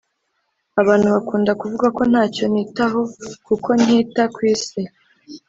[0.81, 2.99] Abantu bakunda kuvuga ko ntacyo nitaho
[3.47, 4.81] kuko ntita kw’isi